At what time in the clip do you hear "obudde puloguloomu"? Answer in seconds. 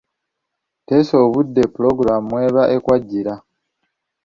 1.25-2.27